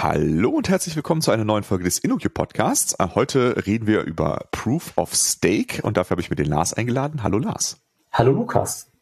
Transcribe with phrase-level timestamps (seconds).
[0.00, 2.94] Hallo und herzlich willkommen zu einer neuen Folge des InnoQ Podcasts.
[3.00, 6.72] Äh, heute reden wir über Proof of Stake und dafür habe ich mir den Lars
[6.72, 7.24] eingeladen.
[7.24, 7.80] Hallo Lars.
[8.12, 8.92] Hallo Lukas.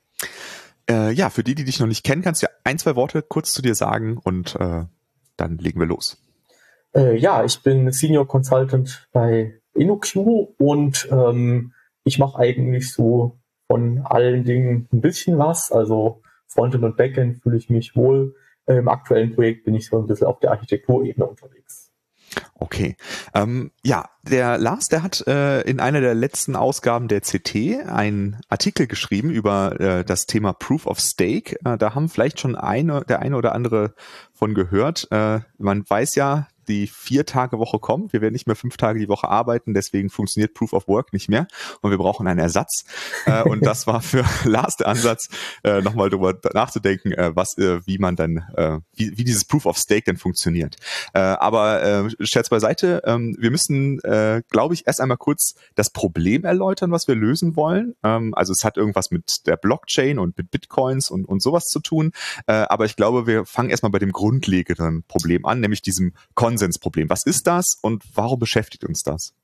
[0.89, 3.21] Äh, ja, für die, die dich noch nicht kennen, kannst du ja ein, zwei Worte
[3.21, 4.85] kurz zu dir sagen und äh,
[5.37, 6.17] dann legen wir los.
[6.95, 10.17] Äh, ja, ich bin Senior Consultant bei InnoQ
[10.57, 15.71] und ähm, ich mache eigentlich so von allen Dingen ein bisschen was.
[15.71, 18.35] Also Frontend und Backend fühle ich mich wohl.
[18.67, 21.93] Im aktuellen Projekt bin ich so ein bisschen auf der Architekturebene unterwegs.
[22.59, 22.97] Okay.
[23.35, 28.41] Ähm, ja, der Lars, der hat äh, in einer der letzten Ausgaben der CT einen
[28.49, 31.57] Artikel geschrieben über äh, das Thema Proof of Stake.
[31.65, 33.95] Äh, da haben vielleicht schon eine, der eine oder andere
[34.33, 35.09] von gehört.
[35.11, 38.13] Äh, man weiß ja, die Vier-Tage-Woche kommt.
[38.13, 41.29] Wir werden nicht mehr fünf Tage die Woche arbeiten, deswegen funktioniert Proof of Work nicht
[41.29, 41.47] mehr
[41.81, 42.85] und wir brauchen einen Ersatz.
[43.27, 45.29] äh, und das war für Lars der Ansatz,
[45.63, 49.67] äh, nochmal darüber nachzudenken, äh, was, äh, wie man dann, äh, wie, wie dieses Proof
[49.67, 50.77] of Stake denn funktioniert.
[51.15, 55.91] Äh, aber äh, Scherz beiseite, ähm, wir müssen, äh, glaube ich, erst einmal kurz das
[55.91, 57.95] Problem erläutern, was wir lösen wollen.
[58.03, 61.81] Ähm, also es hat irgendwas mit der Blockchain und mit Bitcoins und, und sowas zu
[61.81, 62.13] tun.
[62.47, 66.56] Äh, aber ich glaube, wir fangen erstmal bei dem grundlegenden Problem an, nämlich diesem Kon
[66.57, 67.11] Konsensproblem.
[67.11, 69.35] Was ist das und warum beschäftigt uns das?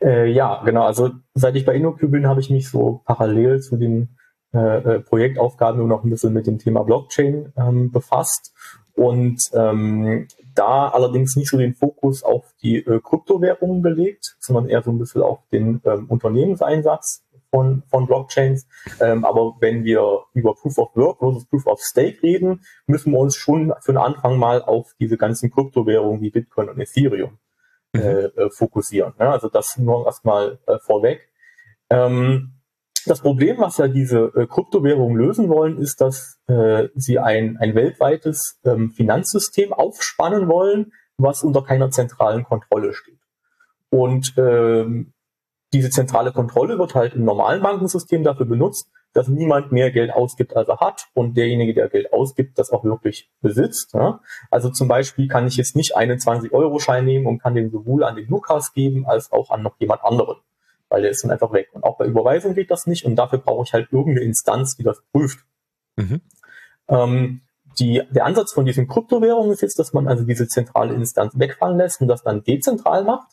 [0.00, 0.84] Äh, ja, genau.
[0.84, 4.10] Also seit ich bei InnoQ bin, habe ich mich so parallel zu den
[4.54, 8.54] äh, äh, Projektaufgaben nur noch ein bisschen mit dem Thema Blockchain ähm, befasst
[8.94, 14.82] und ähm, da allerdings nicht so den Fokus auf die äh, Kryptowährungen gelegt, sondern eher
[14.82, 18.66] so ein bisschen auf den ähm, Unternehmenseinsatz von, von Blockchains.
[19.00, 23.18] Ähm, aber wenn wir über Proof of Work versus Proof of Stake reden, müssen wir
[23.18, 27.38] uns schon für den Anfang mal auf diese ganzen Kryptowährungen wie Bitcoin und Ethereum
[27.92, 28.00] mhm.
[28.00, 29.14] äh, äh, fokussieren.
[29.18, 31.28] Ja, also das nur erstmal äh, vorweg.
[31.90, 32.54] Ähm,
[33.06, 37.74] das Problem, was ja diese äh, Kryptowährungen lösen wollen, ist, dass äh, sie ein, ein
[37.74, 43.18] weltweites ähm, Finanzsystem aufspannen wollen, was unter keiner zentralen Kontrolle steht.
[43.90, 45.14] Und ähm,
[45.72, 50.56] diese zentrale Kontrolle wird halt im normalen Bankensystem dafür benutzt, dass niemand mehr Geld ausgibt,
[50.56, 53.94] als er hat und derjenige, der Geld ausgibt, das auch wirklich besitzt.
[53.94, 54.20] Ja?
[54.50, 58.16] Also zum Beispiel kann ich jetzt nicht einen 20-Euro-Schein nehmen und kann den sowohl an
[58.16, 60.36] den Lukas geben, als auch an noch jemand anderen,
[60.88, 61.68] weil der ist dann einfach weg.
[61.72, 64.84] Und auch bei Überweisung geht das nicht und dafür brauche ich halt irgendeine Instanz, die
[64.84, 65.40] das prüft.
[65.96, 66.20] Mhm.
[66.88, 67.40] Ähm,
[67.78, 71.78] die, der Ansatz von diesen Kryptowährungen ist jetzt, dass man also diese zentrale Instanz wegfallen
[71.78, 73.28] lässt und das dann dezentral macht.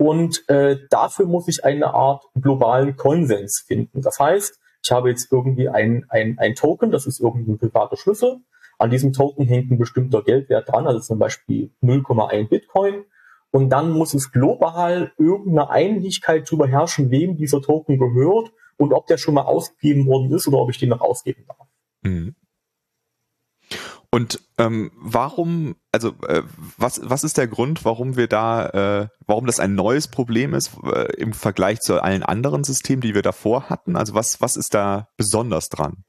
[0.00, 4.00] Und äh, dafür muss ich eine Art globalen Konsens finden.
[4.00, 8.38] Das heißt, ich habe jetzt irgendwie ein, ein, ein Token, das ist irgendein privater Schlüssel.
[8.78, 13.04] An diesem Token hängt ein bestimmter Geldwert dran, also zum Beispiel 0,1 Bitcoin.
[13.50, 19.06] Und dann muss es global irgendeine Einigkeit darüber herrschen, wem dieser Token gehört und ob
[19.06, 21.68] der schon mal ausgegeben worden ist oder ob ich den noch ausgeben darf.
[22.04, 22.36] Mhm.
[24.12, 26.42] Und ähm, warum, also äh,
[26.76, 30.72] was, was ist der Grund, warum wir da, äh, warum das ein neues Problem ist
[30.82, 33.96] äh, im Vergleich zu allen anderen Systemen, die wir davor hatten?
[33.96, 36.04] Also was, was ist da besonders dran?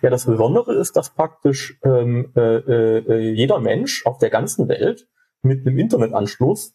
[0.00, 5.08] Ja, das Besondere ist, dass praktisch ähm, äh, äh, jeder Mensch auf der ganzen Welt
[5.42, 6.74] mit einem Internetanschluss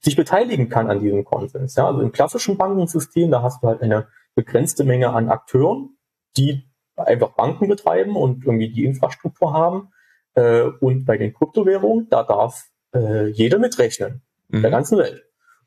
[0.00, 1.76] sich beteiligen kann an diesem Konsens.
[1.76, 5.96] Ja, also im klassischen Bankensystem, da hast du halt eine begrenzte Menge an Akteuren,
[6.36, 9.90] die einfach Banken betreiben und irgendwie die Infrastruktur haben.
[10.34, 12.62] Äh, und bei den Kryptowährungen, da darf
[12.94, 14.62] äh, jeder mitrechnen, mhm.
[14.62, 15.24] der ganzen Welt.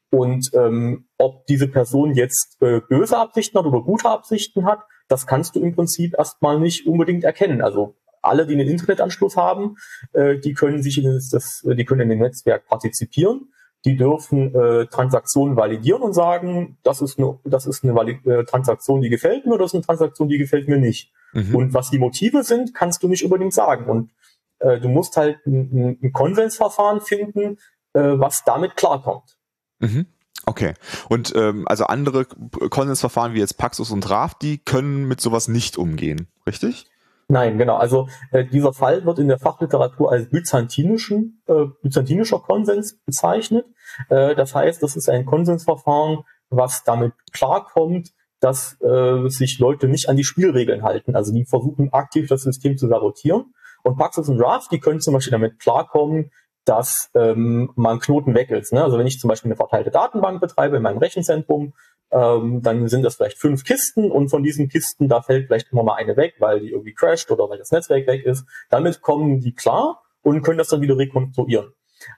[0.10, 4.80] Und ähm, ob diese Person jetzt äh, böse Absichten hat oder gute Absichten hat,
[5.10, 7.62] das kannst du im Prinzip erstmal nicht unbedingt erkennen.
[7.62, 9.76] Also alle, die einen Internetanschluss haben,
[10.14, 13.52] äh, die können sich in das, die können in dem Netzwerk partizipieren
[13.86, 18.44] die dürfen äh, Transaktionen validieren und sagen, das ist eine, das ist eine Valid äh,
[18.44, 21.14] Transaktion, die gefällt mir, oder das ist eine Transaktion, die gefällt mir nicht.
[21.34, 21.56] Mhm.
[21.56, 23.86] Und was die Motive sind, kannst du nicht unbedingt sagen.
[23.86, 24.12] Und
[24.60, 27.58] äh, du musst halt ein, ein Konsensverfahren finden,
[27.94, 29.38] äh, was damit klarkommt.
[29.80, 30.08] Mhm.
[30.46, 30.74] Okay.
[31.10, 35.78] Und ähm, also andere Konsensverfahren wie jetzt Paxos und Draft, die können mit sowas nicht
[35.78, 36.85] umgehen, richtig?
[37.30, 37.76] Nein, genau.
[37.76, 43.66] Also äh, dieser Fall wird in der Fachliteratur als byzantinischen, äh, byzantinischer Konsens bezeichnet.
[44.09, 46.20] Äh, das heißt, das ist ein Konsensverfahren,
[46.50, 51.16] was damit klarkommt, dass äh, sich Leute nicht an die Spielregeln halten.
[51.16, 53.53] Also die versuchen aktiv das System zu sabotieren.
[53.84, 56.31] Und Paxos und Draft, die können zum Beispiel damit klarkommen,
[56.66, 58.73] dass ähm, mal ein Knoten weg ist.
[58.73, 58.84] Ne?
[58.84, 61.73] Also wenn ich zum Beispiel eine verteilte Datenbank betreibe in meinem Rechenzentrum,
[62.11, 65.84] ähm, dann sind das vielleicht fünf Kisten und von diesen Kisten, da fällt vielleicht immer
[65.84, 68.45] mal eine weg, weil die irgendwie crasht oder weil das Netzwerk weg ist.
[68.69, 71.73] Damit kommen die klar und können das dann wieder rekonstruieren.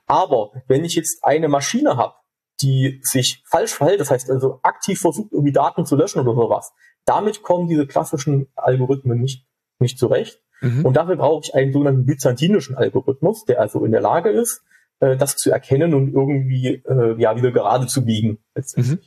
[0.08, 2.16] Aber wenn ich jetzt eine Maschine habe,
[2.62, 6.74] die sich falsch verhält, das heißt also aktiv versucht, irgendwie Daten zu löschen oder sowas,
[7.06, 9.48] damit kommen diese klassischen Algorithmen nicht,
[9.80, 10.42] nicht zurecht.
[10.62, 10.86] Mhm.
[10.86, 14.64] Und dafür brauche ich einen sogenannten byzantinischen Algorithmus, der also in der Lage ist,
[15.00, 18.40] äh, das zu erkennen und irgendwie äh, ja wieder gerade zu biegen.
[18.76, 19.00] Mhm.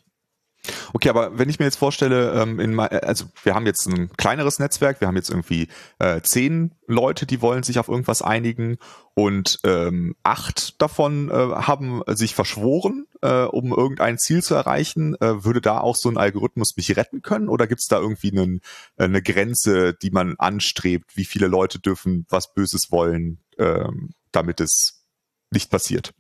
[0.92, 4.60] Okay, aber wenn ich mir jetzt vorstelle, ähm, in, also wir haben jetzt ein kleineres
[4.60, 5.68] Netzwerk, wir haben jetzt irgendwie
[5.98, 8.78] äh, zehn Leute, die wollen sich auf irgendwas einigen
[9.14, 15.16] und ähm, acht davon äh, haben sich verschworen, äh, um irgendein Ziel zu erreichen.
[15.20, 18.30] Äh, würde da auch so ein Algorithmus mich retten können oder gibt es da irgendwie
[18.30, 18.60] einen,
[18.96, 21.16] äh, eine Grenze, die man anstrebt?
[21.16, 25.04] Wie viele Leute dürfen was Böses wollen, ähm, damit es
[25.50, 26.12] nicht passiert?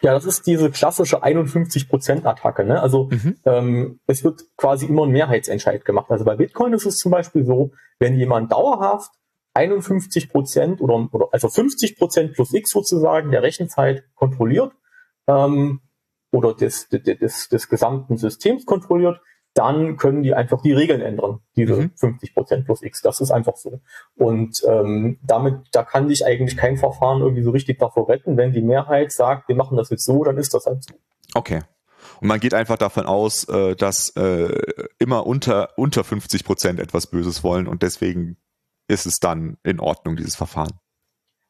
[0.00, 2.64] Ja, das ist diese klassische 51%-Attacke.
[2.64, 2.80] Ne?
[2.80, 3.36] Also mhm.
[3.44, 6.10] ähm, es wird quasi immer ein Mehrheitsentscheid gemacht.
[6.10, 9.12] Also bei Bitcoin ist es zum Beispiel so, wenn jemand dauerhaft
[9.52, 14.72] 51 Prozent oder, oder also 50 Prozent plus X sozusagen der Rechenzeit kontrolliert
[15.26, 15.80] ähm,
[16.32, 19.20] oder des, des, des, des gesamten Systems kontrolliert,
[19.54, 21.90] dann können die einfach die Regeln ändern, diese mhm.
[21.96, 23.00] 50 Prozent plus X.
[23.02, 23.80] Das ist einfach so.
[24.16, 28.36] Und ähm, damit, da kann dich eigentlich kein Verfahren irgendwie so richtig davor retten.
[28.36, 30.94] Wenn die Mehrheit sagt, wir machen das jetzt so, dann ist das halt so.
[31.34, 31.60] Okay.
[32.20, 34.60] Und man geht einfach davon aus, äh, dass äh,
[34.98, 38.36] immer unter, unter 50 Prozent etwas Böses wollen und deswegen
[38.88, 40.72] ist es dann in Ordnung, dieses Verfahren.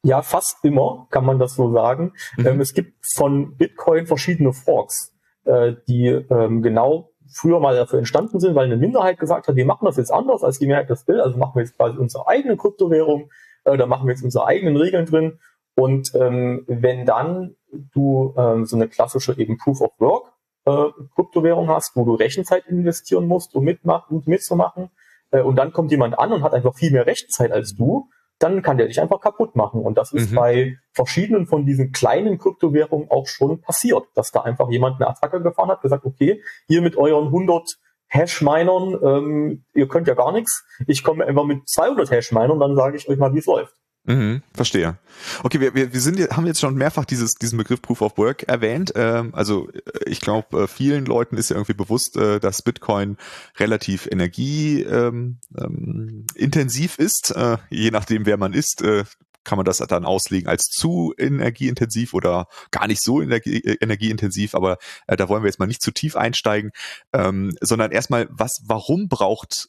[0.04, 2.12] Ja, fast immer kann man das so sagen.
[2.36, 2.46] Mhm.
[2.46, 5.14] Ähm, es gibt von Bitcoin verschiedene Forks,
[5.44, 9.66] äh, die ähm, genau früher mal dafür entstanden sind, weil eine Minderheit gesagt hat, wir
[9.66, 12.28] machen das jetzt anders, als die Mehrheit das will, also machen wir jetzt quasi unsere
[12.28, 13.30] eigene Kryptowährung,
[13.64, 15.38] äh, da machen wir jetzt unsere eigenen Regeln drin.
[15.74, 20.32] Und ähm, wenn dann du ähm, so eine klassische eben Proof of Work
[20.66, 24.90] äh, Kryptowährung hast, wo du Rechenzeit investieren musst, um mitmachen, um mitzumachen,
[25.32, 28.08] äh, und dann kommt jemand an und hat einfach viel mehr Rechenzeit als du,
[28.38, 29.80] dann kann der dich einfach kaputt machen.
[29.82, 30.36] Und das ist mhm.
[30.36, 35.42] bei verschiedenen von diesen kleinen Kryptowährungen auch schon passiert, dass da einfach jemand eine Attacke
[35.42, 37.76] gefahren hat, gesagt, okay, ihr mit euren 100
[38.08, 40.64] Hash-Minern, ähm, ihr könnt ja gar nichts.
[40.86, 43.74] Ich komme einfach mit 200 Hash-Minern, dann sage ich euch mal, wie es läuft.
[44.06, 44.98] Mhm, verstehe.
[45.42, 48.42] Okay, wir, wir, wir sind haben jetzt schon mehrfach dieses, diesen Begriff Proof of Work
[48.42, 48.92] erwähnt.
[48.96, 53.16] Ähm, also äh, ich glaube, äh, vielen Leuten ist ja irgendwie bewusst, äh, dass Bitcoin
[53.58, 57.30] relativ energieintensiv ähm, ähm, ist.
[57.34, 59.04] Äh, je nachdem, wer man ist, äh,
[59.42, 64.54] kann man das dann auslegen als zu energieintensiv oder gar nicht so energie, äh, energieintensiv,
[64.54, 66.72] aber da wollen wir jetzt mal nicht zu tief einsteigen,
[67.14, 69.68] ähm, sondern erstmal, was, warum braucht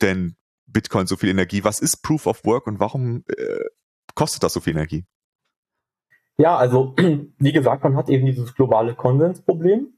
[0.00, 0.36] denn
[0.74, 1.64] Bitcoin so viel Energie?
[1.64, 3.64] Was ist Proof of Work und warum äh,
[4.14, 5.06] kostet das so viel Energie?
[6.36, 6.94] Ja, also
[7.38, 9.94] wie gesagt, man hat eben dieses globale Konsensproblem.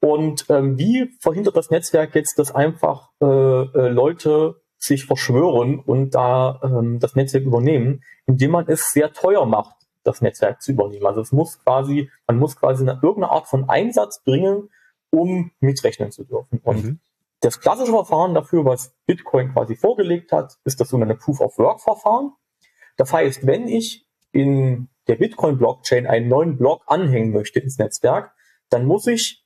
[0.00, 6.14] Und ähm, wie verhindert das Netzwerk jetzt, dass einfach äh, äh, Leute sich verschwören und
[6.14, 9.74] da ähm, das Netzwerk übernehmen, indem man es sehr teuer macht,
[10.04, 11.06] das Netzwerk zu übernehmen.
[11.06, 14.68] Also es muss quasi, man muss quasi eine, irgendeine Art von Einsatz bringen,
[15.10, 16.60] um mitrechnen zu dürfen.
[16.62, 17.00] Und mhm.
[17.40, 22.32] Das klassische Verfahren dafür, was Bitcoin quasi vorgelegt hat, ist das sogenannte Proof-of-Work-Verfahren.
[22.96, 28.32] Das heißt, wenn ich in der Bitcoin-Blockchain einen neuen Block anhängen möchte ins Netzwerk,
[28.70, 29.44] dann muss ich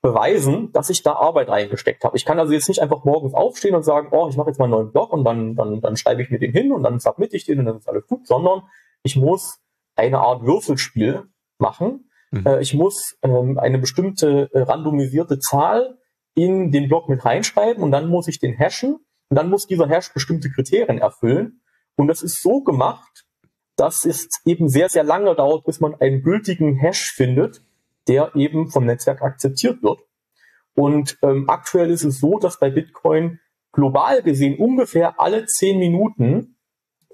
[0.00, 2.16] beweisen, dass ich da Arbeit reingesteckt habe.
[2.16, 4.66] Ich kann also jetzt nicht einfach morgens aufstehen und sagen, oh, ich mache jetzt mal
[4.66, 7.34] einen neuen Block und dann, dann, dann schreibe ich mir den hin und dann submit
[7.34, 8.62] ich den und dann ist alles gut, sondern
[9.02, 9.60] ich muss
[9.96, 11.24] eine Art Würfelspiel
[11.58, 12.10] machen.
[12.30, 12.46] Mhm.
[12.46, 15.98] Äh, ich muss ähm, eine bestimmte äh, randomisierte Zahl
[16.38, 18.96] in den Block mit reinschreiben und dann muss ich den hashen
[19.28, 21.60] und dann muss dieser Hash bestimmte Kriterien erfüllen.
[21.96, 23.26] Und das ist so gemacht,
[23.76, 27.62] dass es eben sehr, sehr lange dauert, bis man einen gültigen Hash findet,
[28.06, 30.00] der eben vom Netzwerk akzeptiert wird.
[30.74, 33.40] Und ähm, aktuell ist es so, dass bei Bitcoin
[33.72, 36.54] global gesehen ungefähr alle zehn Minuten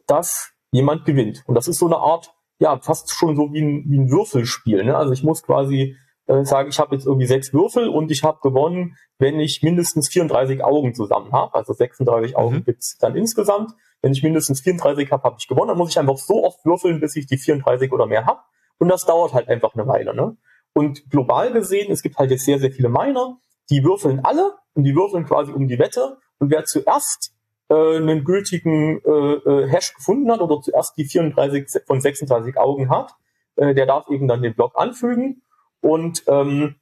[0.06, 1.42] dass jemand gewinnt.
[1.46, 4.84] Und das ist so eine Art, ja, fast schon so wie ein, wie ein Würfelspiel.
[4.84, 4.96] Ne?
[4.96, 8.38] Also ich muss quasi äh, sage, ich habe jetzt irgendwie sechs Würfel und ich habe
[8.42, 11.54] gewonnen, wenn ich mindestens 34 Augen zusammen habe.
[11.54, 12.64] Also 36 Augen mhm.
[12.64, 13.72] gibt's dann insgesamt.
[14.00, 15.68] Wenn ich mindestens 34 habe, habe ich gewonnen.
[15.68, 18.40] Dann muss ich einfach so oft würfeln, bis ich die 34 oder mehr habe.
[18.78, 20.14] Und das dauert halt einfach eine Weile.
[20.14, 20.36] Ne?
[20.72, 23.38] Und global gesehen, es gibt halt jetzt sehr, sehr viele Miner,
[23.70, 26.18] die würfeln alle und die würfeln quasi um die Wette.
[26.38, 27.32] Und wer zuerst
[27.68, 32.90] äh, einen gültigen äh, äh, Hash gefunden hat oder zuerst die 34 von 36 Augen
[32.90, 33.14] hat,
[33.56, 35.42] äh, der darf eben dann den Block anfügen
[35.84, 36.76] und ähm,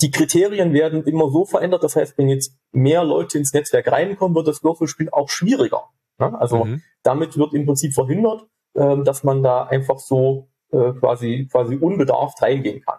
[0.00, 1.84] die Kriterien werden immer so verändert.
[1.84, 5.82] Das heißt, wenn jetzt mehr Leute ins Netzwerk reinkommen, wird das Würfelspiel auch schwieriger.
[6.18, 6.34] Ne?
[6.40, 6.82] Also mhm.
[7.02, 12.40] damit wird im Prinzip verhindert, ähm, dass man da einfach so äh, quasi quasi unbedarft
[12.40, 12.98] reingehen kann.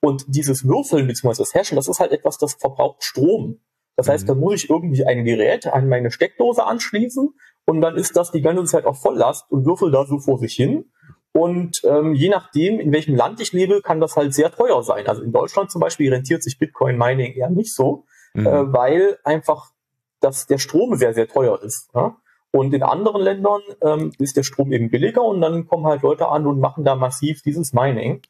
[0.00, 1.38] Und dieses Würfeln bzw.
[1.38, 3.60] das Hashen, das ist halt etwas, das verbraucht Strom.
[3.94, 4.28] Das heißt, mhm.
[4.28, 7.34] da muss ich irgendwie ein Gerät an meine Steckdose anschließen
[7.66, 10.54] und dann ist das die ganze Zeit auf Volllast und würfel da so vor sich
[10.54, 10.90] hin.
[11.38, 15.06] Und ähm, je nachdem, in welchem Land ich lebe, kann das halt sehr teuer sein.
[15.06, 18.44] Also in Deutschland zum Beispiel rentiert sich Bitcoin Mining eher nicht so, mhm.
[18.44, 19.70] äh, weil einfach
[20.18, 21.90] das, der Strom sehr, sehr teuer ist.
[21.94, 22.16] Ja?
[22.50, 26.26] Und in anderen Ländern ähm, ist der Strom eben billiger und dann kommen halt Leute
[26.28, 28.20] an und machen da massiv dieses Mining.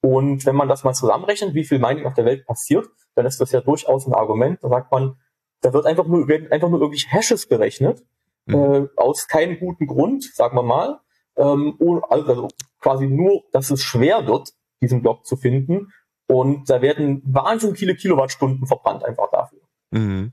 [0.00, 3.40] Und wenn man das mal zusammenrechnet, wie viel Mining auf der Welt passiert, dann ist
[3.40, 4.58] das ja durchaus ein Argument.
[4.62, 5.14] Da sagt man,
[5.60, 8.02] da wird einfach nur, werden einfach nur wirklich Hashes berechnet,
[8.46, 8.54] mhm.
[8.54, 10.98] äh, aus keinem guten Grund, sagen wir mal.
[11.38, 11.78] Ähm,
[12.08, 12.48] also
[12.80, 15.92] quasi nur, dass es schwer wird, diesen Block zu finden.
[16.26, 19.60] Und da werden wahnsinnig viele Kilowattstunden verbrannt einfach dafür.
[19.90, 20.32] Mhm.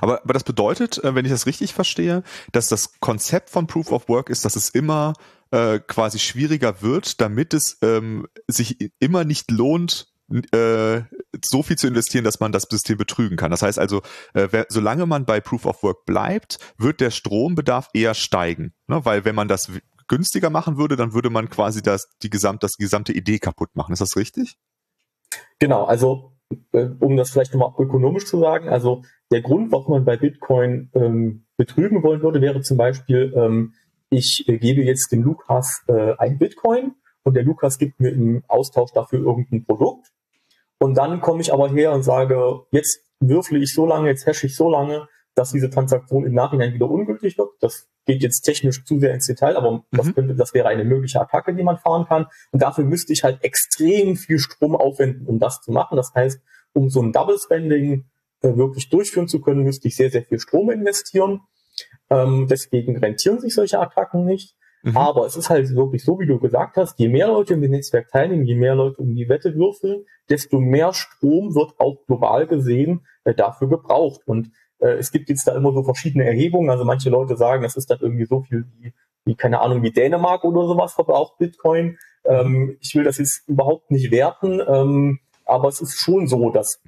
[0.00, 2.22] Aber, aber das bedeutet, äh, wenn ich das richtig verstehe,
[2.52, 5.14] dass das Konzept von Proof of Work ist, dass es immer
[5.50, 11.02] äh, quasi schwieriger wird, damit es ähm, sich immer nicht lohnt, äh,
[11.44, 13.50] so viel zu investieren, dass man das System betrügen kann.
[13.50, 14.02] Das heißt also,
[14.34, 18.72] äh, wer, solange man bei Proof of Work bleibt, wird der Strombedarf eher steigen.
[18.88, 19.04] Ne?
[19.04, 19.70] Weil wenn man das
[20.08, 23.92] günstiger machen würde, dann würde man quasi das, die, gesamt, das gesamte Idee kaputt machen.
[23.92, 24.56] Ist das richtig?
[25.58, 26.32] Genau, also
[26.72, 30.90] äh, um das vielleicht nochmal ökonomisch zu sagen, also der Grund, warum man bei Bitcoin
[30.94, 33.74] ähm, betrügen wollen würde, wäre zum Beispiel, ähm,
[34.10, 36.94] ich äh, gebe jetzt dem Lukas äh, ein Bitcoin
[37.26, 40.12] und der Lukas gibt mir im Austausch dafür irgendein Produkt.
[40.78, 44.46] Und dann komme ich aber her und sage, jetzt würfle ich so lange, jetzt hashe
[44.46, 47.48] ich so lange, dass diese Transaktion im Nachhinein wieder ungültig wird.
[47.58, 49.82] Das geht jetzt technisch zu sehr ins Detail, aber mhm.
[49.90, 52.26] das, könnte, das wäre eine mögliche Attacke, die man fahren kann.
[52.52, 55.96] Und dafür müsste ich halt extrem viel Strom aufwenden, um das zu machen.
[55.96, 56.40] Das heißt,
[56.74, 58.04] um so ein Double Spending
[58.42, 61.40] äh, wirklich durchführen zu können, müsste ich sehr, sehr viel Strom investieren.
[62.08, 64.54] Ähm, deswegen rentieren sich solche Attacken nicht.
[64.86, 64.96] Mhm.
[64.96, 68.08] Aber es ist halt wirklich so, wie du gesagt hast, je mehr Leute im Netzwerk
[68.08, 73.04] teilnehmen, je mehr Leute um die Wette würfeln, desto mehr Strom wird auch global gesehen
[73.24, 74.20] äh, dafür gebraucht.
[74.26, 76.70] Und äh, es gibt jetzt da immer so verschiedene Erhebungen.
[76.70, 78.92] Also manche Leute sagen, es ist dann irgendwie so viel wie,
[79.24, 81.98] wie keine Ahnung, wie Dänemark oder sowas verbraucht Bitcoin.
[82.24, 86.80] Ähm, ich will das jetzt überhaupt nicht werten, ähm, aber es ist schon so, dass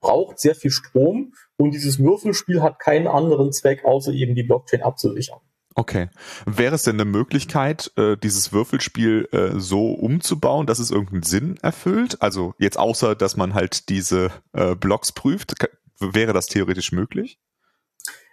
[0.00, 4.82] braucht sehr viel Strom und dieses Würfelspiel hat keinen anderen Zweck, außer eben die Blockchain
[4.82, 5.40] abzusichern.
[5.78, 6.08] Okay.
[6.46, 11.58] Wäre es denn eine Möglichkeit, äh, dieses Würfelspiel äh, so umzubauen, dass es irgendeinen Sinn
[11.60, 12.22] erfüllt?
[12.22, 15.54] Also jetzt außer, dass man halt diese äh, Blocks prüft,
[16.00, 17.38] wäre das theoretisch möglich?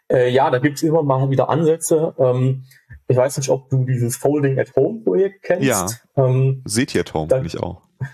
[0.09, 2.15] Äh, ja, da gibt es immer mal wieder Ansätze.
[2.17, 2.63] Ähm,
[3.09, 5.67] ich weiß nicht, ob du dieses Folding at Home Projekt kennst.
[5.67, 5.88] Ja.
[6.15, 7.81] Ähm, Seht ihr at Home, bin ich auch.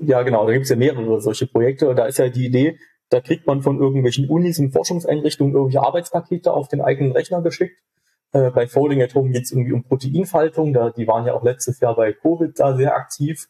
[0.00, 1.94] Ja, genau, da gibt es ja mehrere solche Projekte.
[1.94, 6.52] Da ist ja die Idee, da kriegt man von irgendwelchen Unis und Forschungseinrichtungen irgendwelche Arbeitspakete
[6.52, 7.76] auf den eigenen Rechner geschickt.
[8.34, 10.72] Äh, bei Folding at Home geht es irgendwie um Proteinfaltung.
[10.72, 13.46] Da, die waren ja auch letztes Jahr bei Covid da sehr aktiv.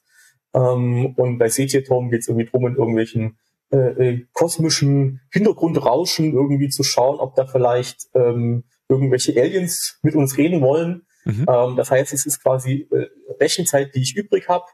[0.52, 3.38] Ähm, und bei CT at Home geht es irgendwie drum, in irgendwelchen
[3.72, 10.36] äh, äh, kosmischen Hintergrundrauschen irgendwie zu schauen, ob da vielleicht ähm, irgendwelche Aliens mit uns
[10.36, 11.06] reden wollen.
[11.24, 11.46] Mhm.
[11.48, 13.06] Ähm, das heißt, es ist quasi äh,
[13.40, 14.66] Rechenzeit, die ich übrig habe.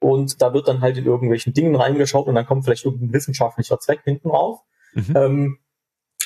[0.00, 3.80] Und da wird dann halt in irgendwelchen Dingen reingeschaut und dann kommt vielleicht irgendein wissenschaftlicher
[3.80, 4.60] Zweck hinten raus.
[4.94, 5.16] Mhm.
[5.16, 5.58] Ähm,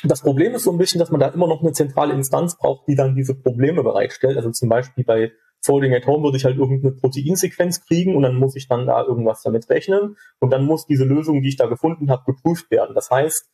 [0.05, 2.89] das Problem ist so ein bisschen, dass man da immer noch eine zentrale Instanz braucht,
[2.89, 4.37] die dann diese Probleme bereitstellt.
[4.37, 5.33] Also zum Beispiel bei
[5.65, 9.03] Folding at Home würde ich halt irgendeine Proteinsequenz kriegen und dann muss ich dann da
[9.03, 12.95] irgendwas damit rechnen und dann muss diese Lösung, die ich da gefunden habe, geprüft werden.
[12.95, 13.49] Das heißt,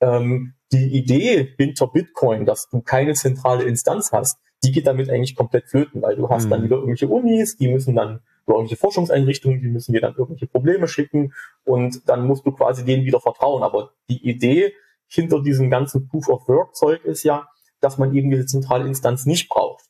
[0.00, 5.36] ähm, die Idee hinter Bitcoin, dass du keine zentrale Instanz hast, die geht damit eigentlich
[5.36, 6.50] komplett flöten, weil du hast mhm.
[6.50, 10.46] dann wieder irgendwelche Unis, die müssen dann oder irgendwelche Forschungseinrichtungen, die müssen dir dann irgendwelche
[10.46, 11.32] Probleme schicken
[11.64, 13.62] und dann musst du quasi denen wieder vertrauen.
[13.62, 14.72] Aber die Idee
[15.10, 17.48] hinter diesem ganzen Proof of Work Zeug ist ja,
[17.80, 19.84] dass man eben diese zentrale Instanz nicht braucht.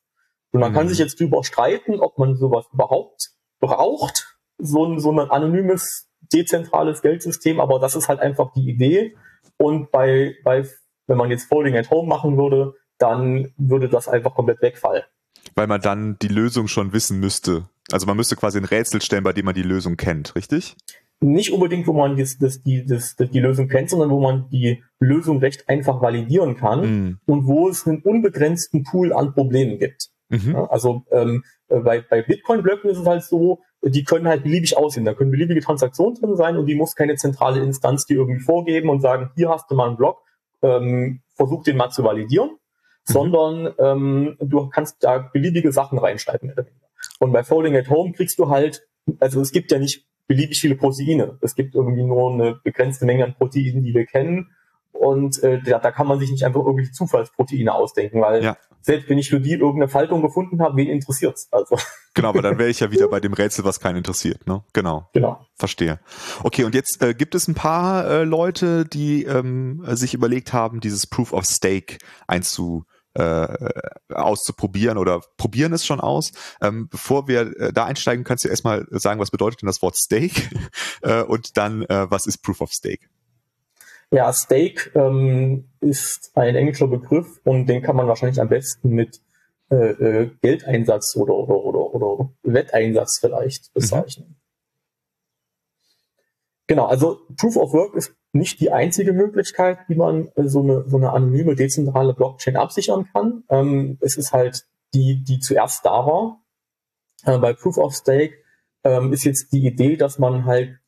[0.52, 0.76] Und man mhm.
[0.76, 6.08] kann sich jetzt darüber streiten, ob man sowas überhaupt braucht, so ein, so ein anonymes,
[6.32, 9.16] dezentrales Geldsystem, aber das ist halt einfach die Idee.
[9.58, 10.66] Und bei, bei,
[11.06, 15.02] wenn man jetzt Folding at Home machen würde, dann würde das einfach komplett wegfallen.
[15.54, 17.68] Weil man dann die Lösung schon wissen müsste.
[17.90, 20.76] Also man müsste quasi ein Rätsel stellen, bei dem man die Lösung kennt, richtig?
[21.22, 24.48] Nicht unbedingt, wo man das, das, die, das, das, die Lösung kennt, sondern wo man
[24.48, 27.20] die Lösung recht einfach validieren kann mm.
[27.26, 30.10] und wo es einen unbegrenzten Pool an Problemen gibt.
[30.30, 30.52] Mhm.
[30.52, 34.76] Ja, also ähm, äh, bei, bei Bitcoin-Blöcken ist es halt so, die können halt beliebig
[34.76, 35.04] aussehen.
[35.04, 38.88] Da können beliebige Transaktionen drin sein und die muss keine zentrale Instanz die irgendwie vorgeben
[38.88, 40.22] und sagen, hier hast du mal einen Block,
[40.62, 43.12] ähm, versuch den mal zu validieren, mhm.
[43.12, 46.54] sondern ähm, du kannst da beliebige Sachen reinschreiben.
[47.18, 48.86] Und bei Folding at Home kriegst du halt,
[49.18, 51.38] also es gibt ja nicht beliebig viele Proteine.
[51.40, 54.52] Es gibt irgendwie nur eine begrenzte Menge an Proteinen, die wir kennen.
[54.92, 58.56] Und äh, da, da kann man sich nicht einfach irgendwelche Zufallsproteine ausdenken, weil ja.
[58.80, 61.49] selbst wenn ich für die irgendeine Faltung gefunden habe, wen interessiert's?
[61.50, 61.76] Also.
[62.12, 64.64] Genau, aber dann wäre ich ja wieder bei dem Rätsel, was keinen interessiert, ne?
[64.72, 65.08] Genau.
[65.12, 65.46] Genau.
[65.54, 66.00] Verstehe.
[66.42, 70.80] Okay, und jetzt äh, gibt es ein paar äh, Leute, die ähm, sich überlegt haben,
[70.80, 72.84] dieses Proof of Stake einzu
[73.14, 73.71] äh,
[74.12, 76.33] auszuprobieren oder probieren es schon aus.
[76.62, 79.97] Ähm, bevor wir äh, da einsteigen, kannst du erstmal sagen, was bedeutet denn das Wort
[79.97, 80.43] Stake
[81.02, 83.07] äh, und dann, äh, was ist Proof of Stake?
[84.12, 89.21] Ja, Stake ähm, ist ein englischer Begriff und den kann man wahrscheinlich am besten mit
[89.71, 93.81] äh, äh, Geldeinsatz oder, oder, oder, oder Wetteinsatz vielleicht mhm.
[93.81, 94.29] bezeichnen.
[94.29, 94.39] Mhm.
[96.70, 100.88] Genau, also Proof of Work ist nicht die einzige Möglichkeit, wie man äh, so eine,
[100.88, 103.42] so eine anonyme, dezentrale Blockchain absichern kann.
[103.48, 106.44] Ähm, es ist halt die, die zuerst da war.
[107.24, 108.34] Äh, bei Proof of Stake
[108.84, 110.78] ähm, ist jetzt die Idee, dass man halt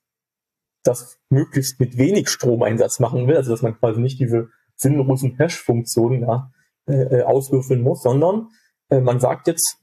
[0.84, 6.20] das möglichst mit wenig Stromeinsatz machen will, also dass man quasi nicht diese sinnlosen Hash-Funktionen
[6.20, 6.52] da
[6.86, 8.50] äh, äh, auswürfeln muss, sondern
[8.88, 9.78] äh, man sagt jetzt,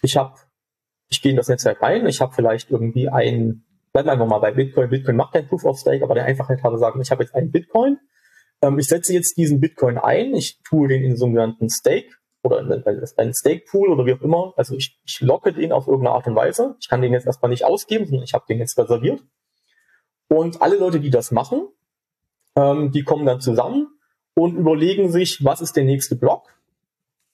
[0.00, 0.38] ich habe,
[1.10, 4.50] ich gehe in das Netzwerk rein, ich habe vielleicht irgendwie ein, bleiben einfach mal bei
[4.50, 7.34] Bitcoin, Bitcoin macht kein Proof of Stake, aber der Einfachheit habe sagen, ich habe jetzt
[7.34, 7.98] einen Bitcoin,
[8.60, 12.08] ähm, ich setze jetzt diesen Bitcoin ein, ich tue den in sogenannten Stake
[12.42, 12.58] oder
[13.16, 14.52] ein Stake Pool oder wie auch immer.
[14.56, 16.76] Also ich, ich locke den auf irgendeine Art und Weise.
[16.78, 19.22] Ich kann den jetzt erstmal nicht ausgeben, sondern ich habe den jetzt reserviert.
[20.28, 21.68] Und alle Leute, die das machen,
[22.56, 23.88] ähm, die kommen dann zusammen
[24.34, 26.52] und überlegen sich, was ist der nächste Block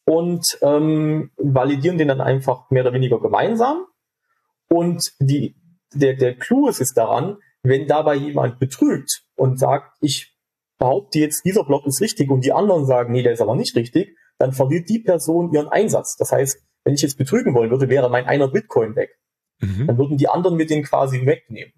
[0.05, 3.87] und ähm, validieren den dann einfach mehr oder weniger gemeinsam.
[4.69, 5.57] Und die,
[5.95, 10.37] der, der Clou ist es daran, wenn dabei jemand betrügt und sagt, ich
[10.79, 13.77] behaupte jetzt, dieser Block ist richtig und die anderen sagen, nee, der ist aber nicht
[13.77, 16.17] richtig, dann verliert die Person ihren Einsatz.
[16.17, 19.19] Das heißt, wenn ich jetzt betrügen wollen würde, wäre mein einer Bitcoin weg.
[19.61, 19.87] Mhm.
[19.87, 21.75] Dann würden die anderen mir den quasi wegnehmen.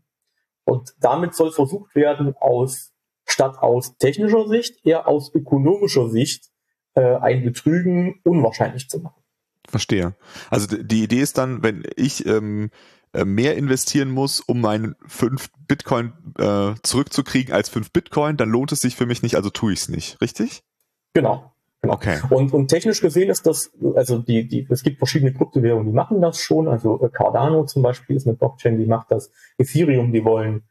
[0.65, 2.93] Und damit soll versucht werden, aus,
[3.27, 6.51] statt aus technischer Sicht, eher aus ökonomischer Sicht,
[6.95, 9.21] äh, ein Betrügen unwahrscheinlich zu machen.
[9.69, 10.15] Verstehe.
[10.51, 15.51] Also die Idee ist dann, wenn ich ähm, äh, mehr investieren muss, um meinen fünf
[15.69, 19.73] Bitcoin äh, zurückzukriegen als fünf Bitcoin, dann lohnt es sich für mich nicht, also tue
[19.73, 20.63] ich es nicht, richtig?
[21.15, 21.53] Genau.
[21.83, 21.95] Genau.
[21.95, 22.21] Okay.
[22.31, 26.21] Und, und technisch gesehen ist das, also die, die, es gibt verschiedene Kryptowährungen, die machen
[26.21, 26.69] das schon.
[26.69, 29.33] Also äh, Cardano zum Beispiel ist eine Blockchain, die macht das.
[29.59, 30.63] Ethereum, die wollen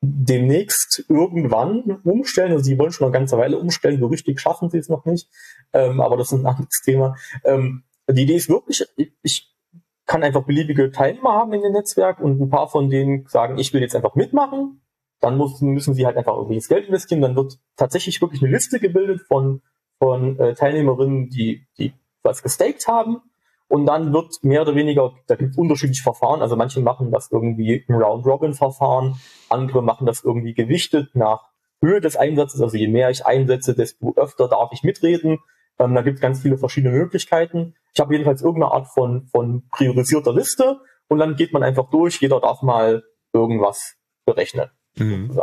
[0.00, 2.52] demnächst irgendwann umstellen.
[2.52, 5.28] Also die wollen schon eine ganze Weile umstellen, so richtig schaffen sie es noch nicht.
[5.72, 7.16] Ähm, aber das ist ein anderes Thema.
[7.44, 8.84] Ähm, die Idee ist wirklich,
[9.22, 9.55] ich
[10.06, 13.72] kann einfach beliebige Teilnehmer haben in dem Netzwerk und ein paar von denen sagen, ich
[13.72, 14.80] will jetzt einfach mitmachen.
[15.20, 17.22] Dann muss, müssen sie halt einfach irgendwie das Geld investieren.
[17.22, 19.62] Dann wird tatsächlich wirklich eine Liste gebildet von
[19.98, 21.92] von äh, Teilnehmerinnen, die, die
[22.22, 23.18] was gestaked haben.
[23.68, 27.32] Und dann wird mehr oder weniger, da gibt es unterschiedliche Verfahren, also manche machen das
[27.32, 29.16] irgendwie im Round-Robin-Verfahren,
[29.48, 31.48] andere machen das irgendwie gewichtet nach
[31.80, 35.38] Höhe des Einsatzes, also je mehr ich einsetze, desto öfter darf ich mitreden.
[35.78, 37.74] Ähm, da gibt es ganz viele verschiedene Möglichkeiten.
[37.94, 42.20] Ich habe jedenfalls irgendeine Art von, von priorisierter Liste und dann geht man einfach durch,
[42.20, 44.70] jeder darf mal irgendwas berechnen.
[44.96, 45.38] Mhm.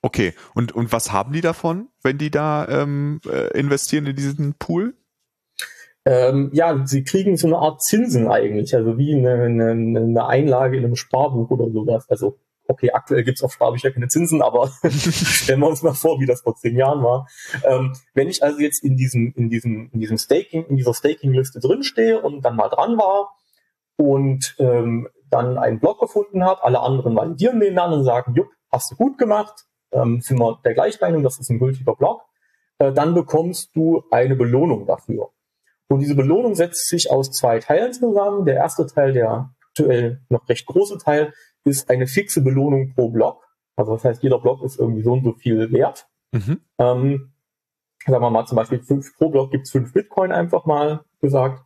[0.00, 4.54] Okay, und, und was haben die davon, wenn die da ähm, äh, investieren in diesen
[4.54, 4.94] Pool?
[6.04, 10.76] Ähm, ja, sie kriegen so eine Art Zinsen eigentlich, also wie eine, eine, eine Einlage
[10.76, 12.08] in einem Sparbuch oder sowas.
[12.08, 16.26] Also okay, aktuell gibt's auf Sparbücher keine Zinsen, aber stellen wir uns mal vor, wie
[16.26, 17.26] das vor zehn Jahren war.
[17.64, 21.60] Ähm, wenn ich also jetzt in diesem, in diesem, in diesem Staking, in dieser Staking-Liste
[21.60, 23.34] drinstehe und dann mal dran war
[23.96, 28.48] und ähm, dann einen Block gefunden habe, alle anderen validieren den dann und sagen, jupp,
[28.70, 32.22] hast du gut gemacht, ähm, sind wir der Gleichmeinung, das ist ein gültiger Block,
[32.78, 35.30] äh, dann bekommst du eine Belohnung dafür.
[35.88, 38.44] Und diese Belohnung setzt sich aus zwei Teilen zusammen.
[38.44, 41.32] Der erste Teil, der aktuell noch recht große Teil,
[41.64, 43.44] ist eine fixe Belohnung pro Block.
[43.76, 46.08] Also das heißt, jeder Block ist irgendwie so und so viel wert.
[46.32, 46.60] Mhm.
[46.78, 47.32] Ähm,
[48.06, 51.62] sagen wir mal zum Beispiel fünf, pro Block gibt's fünf Bitcoin einfach mal gesagt.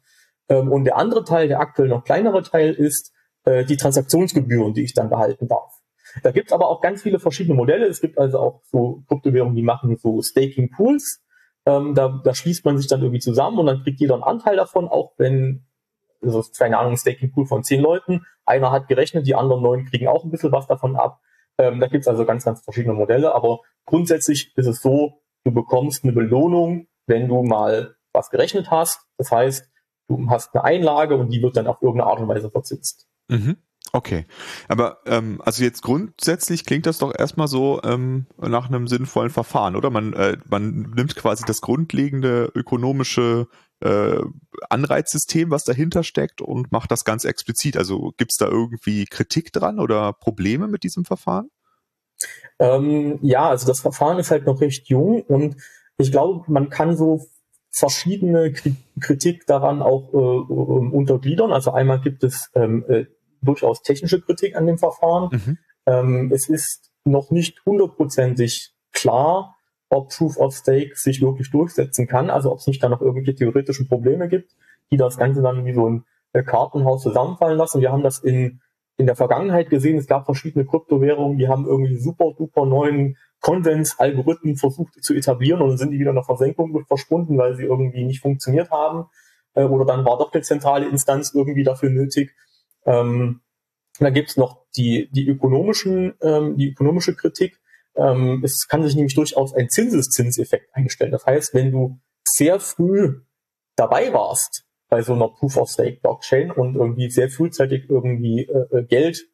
[0.48, 3.12] Ähm, und der andere Teil, der aktuell noch kleinere Teil, ist
[3.44, 5.80] äh, die Transaktionsgebühren, die ich dann behalten darf.
[6.22, 7.86] Da gibt es aber auch ganz viele verschiedene Modelle.
[7.86, 11.22] Es gibt also auch so Kryptowährungen, die machen so Staking Pools.
[11.64, 14.56] Ähm, da, da schließt man sich dann irgendwie zusammen und dann kriegt jeder einen Anteil
[14.56, 15.64] davon, auch wenn,
[16.22, 19.84] also keine Ahnung, ein Staking Pool von zehn Leuten, einer hat gerechnet, die anderen neun
[19.86, 21.20] kriegen auch ein bisschen was davon ab.
[21.58, 25.52] Ähm, da gibt es also ganz, ganz verschiedene Modelle, aber grundsätzlich ist es so, du
[25.52, 29.00] bekommst eine Belohnung, wenn du mal was gerechnet hast.
[29.16, 29.70] Das heißt,
[30.08, 33.06] du hast eine Einlage und die wird dann auf irgendeine Art und Weise verzinst.
[33.28, 33.56] Mhm.
[33.94, 34.24] Okay,
[34.68, 39.76] aber ähm, also jetzt grundsätzlich klingt das doch erstmal so ähm, nach einem sinnvollen Verfahren,
[39.76, 39.90] oder?
[39.90, 43.48] Man, äh, man nimmt quasi das grundlegende ökonomische
[43.82, 44.20] äh,
[44.68, 47.76] Anreizsystem, was dahinter steckt, und macht das ganz explizit.
[47.76, 51.50] Also gibt es da irgendwie Kritik dran oder Probleme mit diesem Verfahren?
[52.58, 55.56] Ähm, ja, also das Verfahren ist halt noch recht jung und
[55.98, 57.26] ich glaube, man kann so
[57.70, 58.52] verschiedene
[59.00, 61.52] Kritik daran auch äh, untergliedern.
[61.52, 63.06] Also einmal gibt es ähm, äh,
[63.40, 65.30] durchaus technische Kritik an dem Verfahren.
[65.32, 65.58] Mhm.
[65.86, 69.56] Ähm, es ist noch nicht hundertprozentig klar,
[69.92, 73.34] ob Proof of Stake sich wirklich durchsetzen kann, also ob es nicht da noch irgendwelche
[73.34, 74.56] theoretischen Probleme gibt,
[74.90, 77.82] die das Ganze dann wie so ein äh, Kartenhaus zusammenfallen lassen.
[77.82, 78.60] Wir haben das in,
[78.96, 84.56] in der Vergangenheit gesehen, es gab verschiedene Kryptowährungen, die haben irgendwie super, super neuen Konsens-Algorithmen
[84.56, 88.04] versucht zu etablieren und dann sind die wieder in der Versenkung verschwunden, weil sie irgendwie
[88.04, 89.06] nicht funktioniert haben.
[89.54, 92.34] Äh, oder dann war doch eine zentrale Instanz irgendwie dafür nötig.
[92.86, 93.40] Ähm,
[93.98, 97.60] da gibt's noch die, die ökonomischen, ähm, die ökonomische Kritik.
[97.96, 101.12] Ähm, es kann sich nämlich durchaus ein Zinseszinseffekt einstellen.
[101.12, 103.20] Das heißt, wenn du sehr früh
[103.76, 109.26] dabei warst bei so einer Proof-of-Stake-Blockchain und irgendwie sehr frühzeitig irgendwie äh, äh, Geld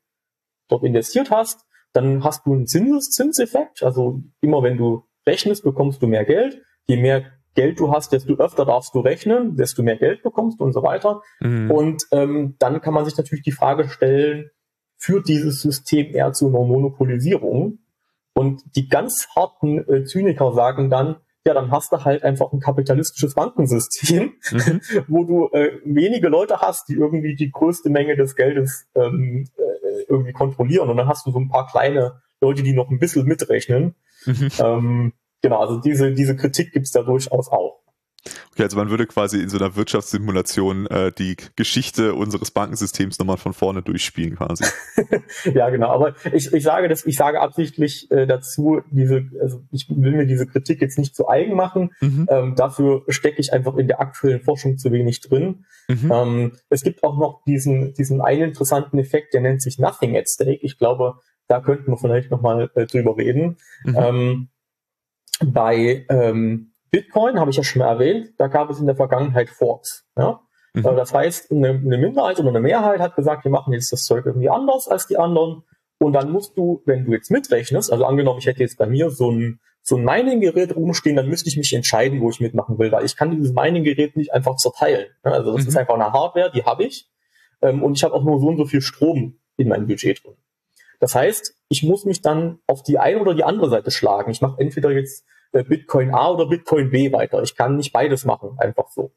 [0.68, 3.82] dort investiert hast, dann hast du einen Zinseszinseffekt.
[3.82, 6.62] Also immer wenn du rechnest, bekommst du mehr Geld.
[6.86, 10.64] Je mehr Geld du hast, desto öfter darfst du rechnen, desto mehr Geld bekommst du
[10.64, 11.22] und so weiter.
[11.40, 11.70] Mhm.
[11.70, 14.50] Und ähm, dann kann man sich natürlich die Frage stellen,
[14.96, 17.78] führt dieses System eher zu einer Monopolisierung?
[18.38, 22.60] Und die ganz harten äh, Zyniker sagen dann, ja, dann hast du halt einfach ein
[22.60, 24.80] kapitalistisches Bankensystem, mhm.
[25.08, 30.02] wo du äh, wenige Leute hast, die irgendwie die größte Menge des Geldes ähm, äh,
[30.08, 30.88] irgendwie kontrollieren.
[30.88, 33.96] Und dann hast du so ein paar kleine Leute, die noch ein bisschen mitrechnen.
[34.24, 34.48] Mhm.
[34.60, 37.80] Ähm, genau, also diese, diese Kritik gibt's da durchaus auch.
[38.58, 43.36] Okay, also man würde quasi in so einer Wirtschaftssimulation äh, die Geschichte unseres Bankensystems nochmal
[43.36, 44.64] von vorne durchspielen quasi.
[45.54, 45.90] ja, genau.
[45.90, 50.26] Aber ich, ich sage das, ich sage absichtlich äh, dazu, diese, also ich will mir
[50.26, 51.92] diese Kritik jetzt nicht zu eigen machen.
[52.00, 52.26] Mhm.
[52.28, 55.64] Ähm, dafür stecke ich einfach in der aktuellen Forschung zu wenig drin.
[55.86, 56.10] Mhm.
[56.12, 60.28] Ähm, es gibt auch noch diesen, diesen einen interessanten Effekt, der nennt sich Nothing at
[60.28, 60.58] Stake.
[60.62, 63.58] Ich glaube, da könnten wir vielleicht nochmal äh, drüber reden.
[63.84, 63.96] Mhm.
[63.96, 64.48] Ähm,
[65.44, 69.48] bei ähm, Bitcoin habe ich ja schon mal erwähnt, da gab es in der Vergangenheit
[69.50, 70.06] Forks.
[70.16, 70.40] Ja?
[70.74, 70.84] Mhm.
[70.84, 74.04] Äh, das heißt, eine, eine Minderheit oder eine Mehrheit hat gesagt, wir machen jetzt das
[74.04, 75.64] Zeug irgendwie anders als die anderen.
[75.98, 79.10] Und dann musst du, wenn du jetzt mitrechnest, also angenommen, ich hätte jetzt bei mir
[79.10, 82.92] so ein, so ein Mining-Gerät rumstehen, dann müsste ich mich entscheiden, wo ich mitmachen will,
[82.92, 85.06] weil ich kann dieses Mining-Gerät nicht einfach zerteilen.
[85.22, 85.68] Also das mhm.
[85.68, 87.08] ist einfach eine Hardware, die habe ich.
[87.62, 90.34] Ähm, und ich habe auch nur so und so viel Strom in meinem Budget drin.
[91.00, 94.30] Das heißt, ich muss mich dann auf die eine oder die andere Seite schlagen.
[94.30, 97.42] Ich mache entweder jetzt Bitcoin A oder Bitcoin B weiter.
[97.42, 99.12] Ich kann nicht beides machen, einfach so.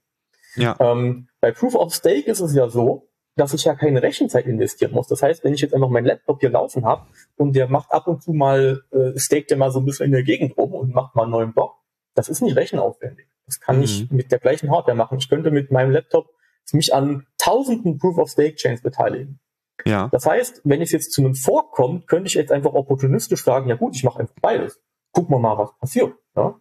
[0.56, 0.76] Ja.
[0.80, 4.92] Ähm, bei Proof of Stake ist es ja so, dass ich ja keine Rechenzeit investieren
[4.92, 5.08] muss.
[5.08, 8.08] Das heißt, wenn ich jetzt einfach meinen Laptop hier laufen habe und der macht ab
[8.08, 10.94] und zu mal, äh, staked der mal so ein bisschen in der Gegend rum und
[10.94, 11.76] macht mal einen neuen Block,
[12.14, 13.28] das ist nicht rechenaufwendig.
[13.46, 13.84] Das kann mhm.
[13.84, 15.18] ich mit der gleichen Hardware machen.
[15.18, 16.30] Ich könnte mit meinem Laptop
[16.74, 19.40] mich an tausenden Proof of Stake Chains beteiligen.
[19.86, 20.10] Ja.
[20.12, 23.68] Das heißt, wenn es jetzt zu einem Fork kommt, könnte ich jetzt einfach opportunistisch sagen,
[23.68, 24.80] ja gut, ich mache einfach beides.
[25.12, 26.14] Gucken wir mal, was passiert.
[26.36, 26.60] Ja?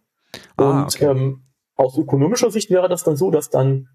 [0.57, 1.05] Ah, Und okay.
[1.05, 1.43] ähm,
[1.75, 3.87] aus ökonomischer Sicht wäre das dann so, dass dann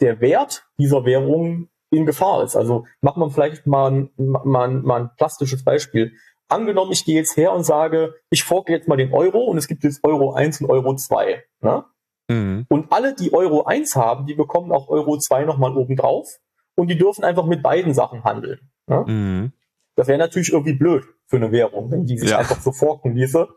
[0.00, 2.56] der Wert dieser Währung in Gefahr ist.
[2.56, 6.12] Also macht man vielleicht mal ein, mal, mal ein plastisches Beispiel.
[6.48, 9.68] Angenommen, ich gehe jetzt her und sage, ich forke jetzt mal den Euro und es
[9.68, 11.42] gibt jetzt Euro 1 und Euro 2.
[11.60, 11.84] Ne?
[12.28, 12.66] Mhm.
[12.68, 16.28] Und alle, die Euro 1 haben, die bekommen auch Euro 2 nochmal obendrauf
[16.74, 18.70] und die dürfen einfach mit beiden Sachen handeln.
[18.86, 19.04] Ne?
[19.06, 19.52] Mhm.
[19.96, 22.38] Das wäre natürlich irgendwie blöd für eine Währung, wenn die sich ja.
[22.38, 23.48] einfach so forken ließe.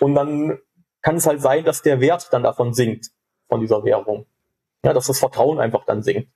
[0.00, 0.58] Und dann
[1.06, 3.12] kann es halt sein, dass der Wert dann davon sinkt,
[3.48, 4.26] von dieser Währung.
[4.84, 6.32] Ja, dass das Vertrauen einfach dann sinkt.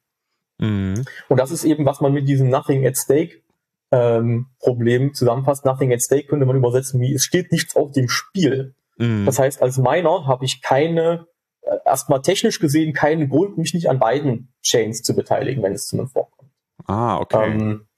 [0.58, 1.06] Mhm.
[1.28, 3.42] Und das ist eben, was man mit diesem Nothing at Stake
[3.90, 5.64] ähm, Problem zusammenfasst.
[5.64, 8.76] Nothing at Stake könnte man übersetzen wie, es steht nichts auf dem Spiel.
[8.96, 9.26] Mhm.
[9.26, 11.26] Das heißt, als Miner habe ich keine,
[11.62, 15.86] äh, erstmal technisch gesehen, keinen Grund, mich nicht an beiden Chains zu beteiligen, wenn es
[15.88, 16.52] zu einem vorkommt.
[16.86, 17.44] Ah, okay.
[17.44, 17.88] Ähm,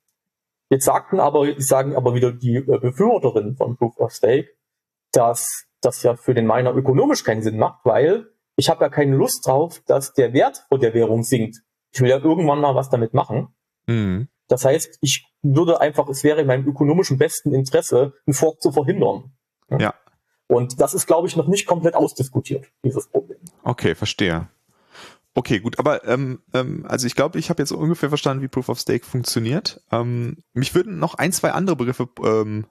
[0.70, 4.48] jetzt sagten aber, sagen aber wieder die äh, Befürworterinnen von Proof of Stake,
[5.12, 9.16] dass das ja für den Miner ökonomisch keinen Sinn macht, weil ich habe ja keine
[9.16, 11.58] Lust drauf, dass der Wert von der Währung sinkt.
[11.92, 13.48] Ich will ja irgendwann mal was damit machen.
[13.86, 14.28] Mhm.
[14.48, 18.72] Das heißt, ich würde einfach, es wäre in meinem ökonomischen besten Interesse, einen Fork zu
[18.72, 19.32] verhindern.
[19.78, 19.94] Ja.
[20.46, 23.38] Und das ist, glaube ich, noch nicht komplett ausdiskutiert, dieses Problem.
[23.62, 24.48] Okay, verstehe.
[25.34, 28.68] Okay, gut, aber ähm, ähm, also ich glaube, ich habe jetzt ungefähr verstanden, wie Proof
[28.68, 29.82] of Stake funktioniert.
[29.90, 32.66] Ähm, mich würden noch ein, zwei andere Begriffe ähm,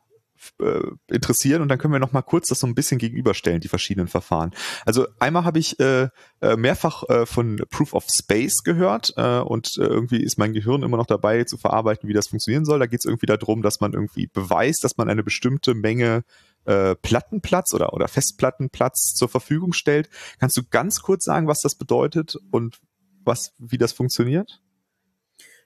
[0.60, 3.68] äh, interessieren und dann können wir noch mal kurz das so ein bisschen gegenüberstellen, die
[3.68, 4.52] verschiedenen Verfahren.
[4.86, 6.10] Also einmal habe ich äh,
[6.42, 10.84] äh, mehrfach äh, von Proof of Space gehört äh, und äh, irgendwie ist mein Gehirn
[10.84, 12.80] immer noch dabei zu verarbeiten, wie das funktionieren soll.
[12.80, 16.24] Da geht es irgendwie darum, dass man irgendwie beweist, dass man eine bestimmte Menge
[16.66, 20.10] äh, Plattenplatz oder, oder Festplattenplatz zur Verfügung stellt.
[20.40, 22.80] Kannst du ganz kurz sagen, was das bedeutet und
[23.24, 24.62] was, wie das funktioniert?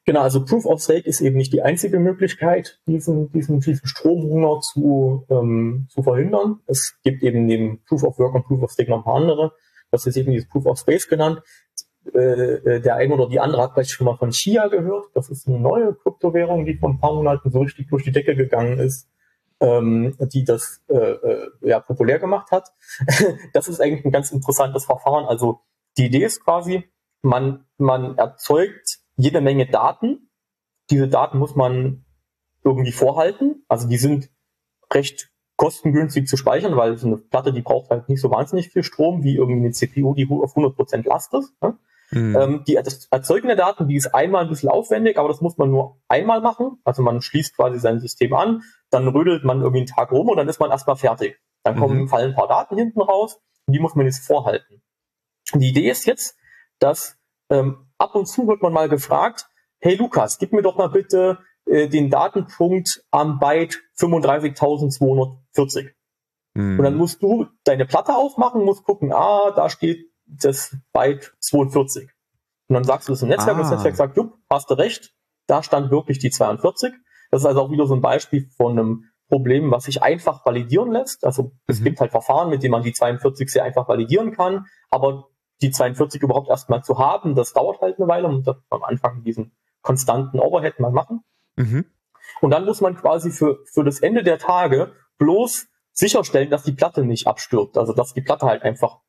[0.06, 4.60] Genau, also Proof of Stake ist eben nicht die einzige Möglichkeit, diesen, diesen, diesen Stromhunger
[4.60, 6.60] zu, ähm, zu verhindern.
[6.68, 9.54] Es gibt eben neben Proof of Work und Proof of Stake noch ein paar andere.
[9.90, 11.42] Das ist eben dieses Proof of Space genannt.
[12.14, 15.06] Äh, äh, der eine oder die andere hat vielleicht schon mal von Chia gehört.
[15.16, 18.36] Das ist eine neue Kryptowährung, die vor ein paar Monaten so richtig durch die Decke
[18.36, 19.10] gegangen ist,
[19.60, 22.70] ähm, die das äh, äh, ja, populär gemacht hat.
[23.54, 25.26] das ist eigentlich ein ganz interessantes Verfahren.
[25.26, 25.62] Also
[25.98, 26.84] die Idee ist quasi,
[27.24, 30.30] man, man erzeugt jede Menge Daten.
[30.90, 32.06] Diese Daten muss man
[32.64, 33.64] irgendwie vorhalten.
[33.68, 34.30] Also die sind
[34.94, 38.84] recht kostengünstig zu speichern, weil so eine Platte, die braucht halt nicht so wahnsinnig viel
[38.84, 41.54] Strom wie irgendwie eine CPU, die auf 100% Last ist.
[41.62, 41.78] Ne?
[42.12, 42.36] Mhm.
[42.36, 45.58] Ähm, die das Erzeugen der Daten, die ist einmal ein bisschen aufwendig, aber das muss
[45.58, 46.80] man nur einmal machen.
[46.84, 50.38] Also man schließt quasi sein System an, dann rödelt man irgendwie einen Tag rum und
[50.38, 51.40] dann ist man erstmal fertig.
[51.64, 52.08] Dann kommen, mhm.
[52.08, 54.82] fallen ein paar Daten hinten raus und die muss man jetzt vorhalten.
[55.54, 56.38] Die Idee ist jetzt,
[56.80, 57.18] dass
[57.50, 59.48] ähm, ab und zu wird man mal gefragt,
[59.80, 65.92] hey Lukas, gib mir doch mal bitte äh, den Datenpunkt am Byte 35.240.
[66.54, 66.80] Mhm.
[66.80, 72.10] Und dann musst du deine Platte aufmachen, musst gucken, ah, da steht das Byte 42.
[72.68, 73.62] Und dann sagst du das im Netzwerk, ah.
[73.62, 75.14] das Netzwerk sagt, jupp, hast du recht,
[75.48, 76.94] da stand wirklich die 42.
[77.32, 80.92] Das ist also auch wieder so ein Beispiel von einem Problem, was sich einfach validieren
[80.92, 81.26] lässt.
[81.26, 81.86] Also es mhm.
[81.86, 85.30] gibt halt Verfahren, mit denen man die 42 sehr einfach validieren kann, aber
[85.62, 89.52] die 42 überhaupt erstmal zu haben, das dauert halt eine Weile und am Anfang diesen
[89.82, 91.24] konstanten Overhead mal machen.
[91.56, 91.86] Mhm.
[92.42, 96.74] Und dann muss man quasi für, für das Ende der Tage bloß sicherstellen, dass die
[96.74, 97.78] Platte nicht abstirbt.
[97.78, 99.00] Also dass die Platte halt einfach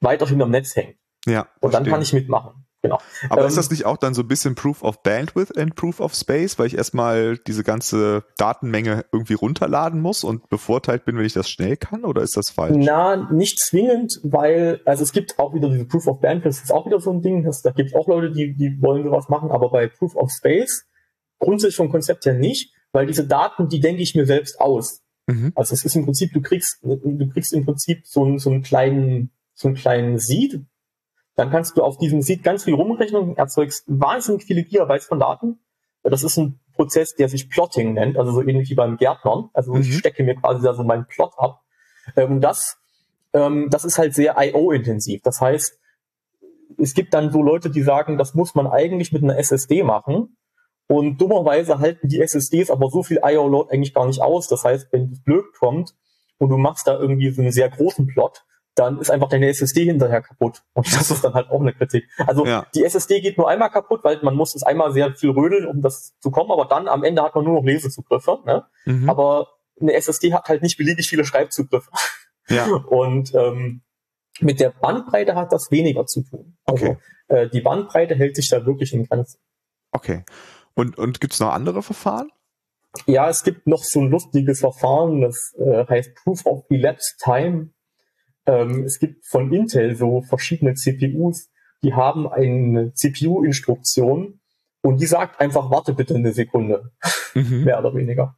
[0.00, 0.96] weiterhin am Netz hängt.
[1.26, 1.48] Ja.
[1.60, 2.66] Und dann kann ich mitmachen.
[2.82, 2.98] Genau.
[3.28, 6.00] Aber ähm, ist das nicht auch dann so ein bisschen Proof of Bandwidth and Proof
[6.00, 11.26] of Space, weil ich erstmal diese ganze Datenmenge irgendwie runterladen muss und bevorteilt bin, wenn
[11.26, 12.04] ich das schnell kann?
[12.04, 12.76] Oder ist das falsch?
[12.78, 16.72] Na, nicht zwingend, weil, also es gibt auch wieder diese Proof of Bandwidth, das ist
[16.72, 19.28] auch wieder so ein Ding, das, da gibt es auch Leute, die, die wollen sowas
[19.28, 20.86] machen, aber bei Proof of Space
[21.38, 25.02] grundsätzlich vom Konzept her nicht, weil diese Daten, die denke ich mir selbst aus.
[25.26, 25.52] Mhm.
[25.54, 28.62] Also es ist im Prinzip, du kriegst, du kriegst im Prinzip so, einen, so einen
[28.62, 30.60] kleinen, so einen kleinen Seed,
[31.40, 35.58] dann kannst du auf diesem Seed ganz viel rumrechnen, erzeugst wahnsinnig viele Gigabytes von Daten.
[36.02, 39.48] Das ist ein Prozess, der sich Plotting nennt, also so ähnlich wie beim Gärtnern.
[39.54, 39.80] Also mhm.
[39.80, 41.62] ich stecke mir quasi da so meinen Plot ab.
[42.14, 42.76] Und ähm, das,
[43.32, 45.22] ähm, das ist halt sehr IO-intensiv.
[45.22, 45.80] Das heißt,
[46.76, 50.36] es gibt dann so Leute, die sagen, das muss man eigentlich mit einer SSD machen.
[50.88, 54.46] Und dummerweise halten die SSDs aber so viel IO-Load eigentlich gar nicht aus.
[54.46, 55.94] Das heißt, wenn es blöd kommt
[56.36, 58.44] und du machst da irgendwie so einen sehr großen Plot,
[58.80, 60.62] dann ist einfach deine SSD hinterher kaputt.
[60.72, 62.08] Und das ist dann halt auch eine Kritik.
[62.26, 62.66] Also ja.
[62.74, 65.82] die SSD geht nur einmal kaputt, weil man muss es einmal sehr viel rödeln, um
[65.82, 68.38] das zu kommen, aber dann am Ende hat man nur noch Lesezugriffe.
[68.46, 68.64] Ne?
[68.86, 69.10] Mhm.
[69.10, 71.90] Aber eine SSD hat halt nicht beliebig viele Schreibzugriffe.
[72.48, 72.66] Ja.
[72.88, 73.82] Und ähm,
[74.40, 76.56] mit der Bandbreite hat das weniger zu tun.
[76.64, 76.96] Also okay.
[77.28, 79.40] äh, die Bandbreite hält sich da wirklich in Grenzen.
[79.92, 80.24] Okay.
[80.72, 82.30] Und, und gibt es noch andere Verfahren?
[83.06, 87.70] Ja, es gibt noch so ein lustiges Verfahren, das äh, heißt Proof of Elapsed Time.
[88.50, 91.48] Ähm, es gibt von Intel so verschiedene CPUs,
[91.82, 94.40] die haben eine CPU-Instruktion
[94.82, 96.90] und die sagt einfach, warte bitte eine Sekunde,
[97.34, 97.64] mhm.
[97.64, 98.34] mehr oder weniger.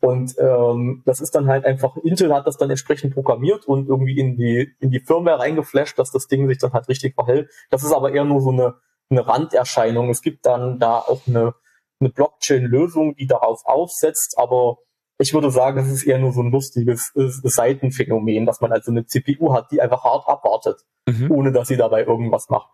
[0.00, 4.18] Und ähm, das ist dann halt einfach, Intel hat das dann entsprechend programmiert und irgendwie
[4.18, 7.50] in die, in die Firmware reingeflasht, dass das Ding sich dann halt richtig verhält.
[7.70, 8.74] Das ist aber eher nur so eine,
[9.10, 10.10] eine Randerscheinung.
[10.10, 11.54] Es gibt dann da auch eine,
[12.00, 14.78] eine Blockchain-Lösung, die darauf aufsetzt, aber
[15.18, 18.90] ich würde sagen, es ist eher nur so ein lustiges äh, Seitenphänomen, dass man also
[18.90, 21.30] eine CPU hat, die einfach hart abwartet, mhm.
[21.30, 22.70] ohne dass sie dabei irgendwas macht.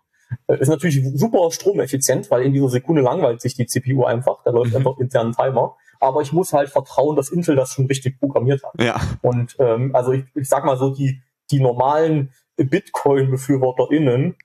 [0.47, 4.51] Äh, ist natürlich super stromeffizient, weil in dieser Sekunde langweilt sich die CPU einfach, da
[4.51, 4.77] läuft mhm.
[4.77, 5.75] einfach intern ein Timer.
[5.99, 8.73] Aber ich muss halt vertrauen, dass Intel das schon richtig programmiert hat.
[8.79, 9.01] Ja.
[9.21, 14.35] Und ähm, also ich, ich sag mal so, die, die normalen Bitcoin-BefürworterInnen,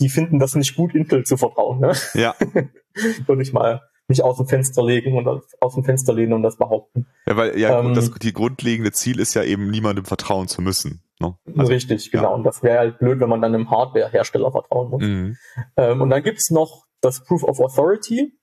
[0.00, 1.80] die finden das nicht gut, Intel zu vertrauen.
[1.80, 1.92] Ne?
[2.14, 2.34] Ja.
[3.26, 5.26] würde ich mal nicht aus dem Fenster legen und
[5.60, 7.06] aus dem Fenster lehnen und das behaupten.
[7.26, 11.02] Ja, weil ja ähm, das die grundlegende Ziel ist ja eben niemandem vertrauen zu müssen.
[11.20, 11.36] Ne?
[11.56, 12.24] Also, richtig, genau.
[12.24, 12.28] Ja.
[12.30, 15.02] Und das wäre halt blöd, wenn man dann einem Hardware-Hersteller vertrauen muss.
[15.02, 15.36] Mhm.
[15.76, 18.38] Ähm, und dann gibt's noch das Proof of Authority.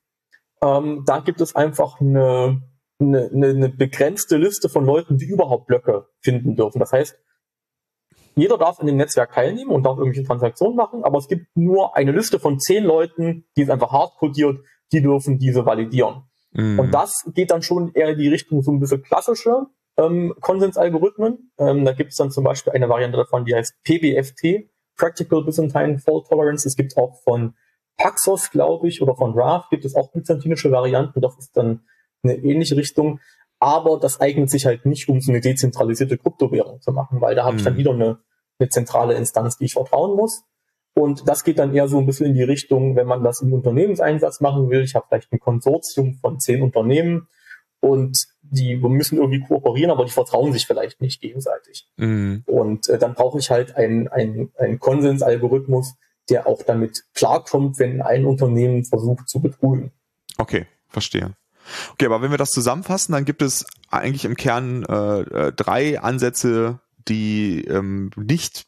[0.62, 2.62] Ähm, da gibt es einfach eine,
[3.00, 6.80] eine, eine begrenzte Liste von Leuten, die überhaupt Blöcke finden dürfen.
[6.80, 7.16] Das heißt,
[8.36, 11.96] jeder darf in dem Netzwerk teilnehmen und darf irgendwelche Transaktionen machen, aber es gibt nur
[11.96, 14.60] eine Liste von zehn Leuten, die ist einfach hart codiert,
[14.92, 16.24] die dürfen diese validieren.
[16.52, 16.80] Mhm.
[16.80, 21.52] Und das geht dann schon eher in die Richtung so ein bisschen klassische ähm, Konsensalgorithmen.
[21.58, 26.00] Ähm, da gibt es dann zum Beispiel eine Variante davon, die heißt PBFT, Practical Byzantine
[26.00, 26.68] Fault Tolerance.
[26.68, 27.54] Es gibt auch von
[27.98, 31.22] Paxos, glaube ich, oder von Raft gibt es auch byzantinische Varianten.
[31.22, 31.82] Das ist dann
[32.24, 33.20] eine ähnliche Richtung.
[33.60, 37.44] Aber das eignet sich halt nicht, um so eine dezentralisierte Kryptowährung zu machen, weil da
[37.44, 37.58] habe mhm.
[37.58, 37.78] ich dann mhm.
[37.78, 38.20] wieder eine,
[38.60, 40.44] eine zentrale Instanz, die ich vertrauen muss.
[40.94, 43.54] Und das geht dann eher so ein bisschen in die Richtung, wenn man das im
[43.54, 44.82] Unternehmenseinsatz machen will.
[44.82, 47.28] Ich habe vielleicht ein Konsortium von zehn Unternehmen
[47.80, 51.88] und die müssen irgendwie kooperieren, aber die vertrauen sich vielleicht nicht gegenseitig.
[51.98, 52.44] Mhm.
[52.46, 55.96] Und äh, dann brauche ich halt einen, einen, einen Konsensalgorithmus,
[56.30, 59.92] der auch damit klarkommt, wenn ein Unternehmen versucht zu betrügen.
[60.38, 61.36] Okay, verstehe.
[61.94, 66.00] Okay, aber wenn wir das zusammenfassen, dann gibt es eigentlich im Kern äh, äh drei
[66.00, 68.66] Ansätze, die ähm, nicht,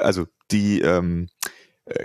[0.00, 1.28] also die ähm,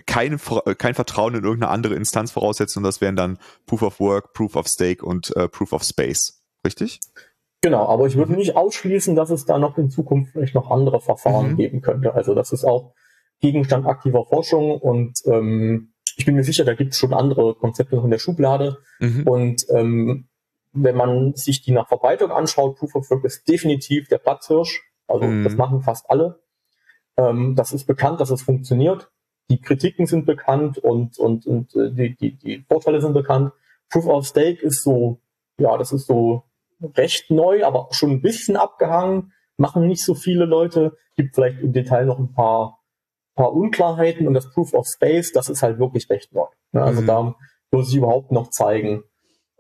[0.06, 0.40] kein,
[0.78, 4.56] kein Vertrauen in irgendeine andere Instanz voraussetzen und das wären dann Proof of Work, Proof
[4.56, 6.42] of Stake und äh, Proof of Space.
[6.66, 7.00] richtig?
[7.62, 11.00] Genau, aber ich würde nicht ausschließen, dass es da noch in Zukunft vielleicht noch andere
[11.00, 11.56] Verfahren mhm.
[11.56, 12.14] geben könnte.
[12.14, 12.94] Also das ist auch
[13.40, 17.96] Gegenstand aktiver Forschung und ähm, ich bin mir sicher, da gibt es schon andere Konzepte
[17.96, 18.78] noch in der Schublade.
[19.00, 19.28] Mhm.
[19.28, 20.28] Und ähm,
[20.74, 24.82] wenn man sich die nach Verbreitung anschaut, Proof of Work ist definitiv der Platzhirsch.
[25.08, 25.44] Also mhm.
[25.44, 26.42] das machen fast alle.
[27.18, 29.12] Ähm, das ist bekannt, dass es funktioniert.
[29.50, 33.52] Die Kritiken sind bekannt und, und, und äh, die, die, die Vorteile sind bekannt.
[33.90, 35.20] Proof of Stake ist so,
[35.58, 36.44] ja, das ist so
[36.96, 39.34] recht neu, aber schon ein bisschen abgehangen.
[39.58, 40.98] Machen nicht so viele Leute.
[41.16, 42.80] Gibt vielleicht im Detail noch ein paar,
[43.36, 46.48] paar Unklarheiten und das Proof of Space, das ist halt wirklich recht neu.
[46.74, 47.08] Also mhm.
[47.08, 47.36] da
[47.72, 49.04] muss ich überhaupt noch zeigen,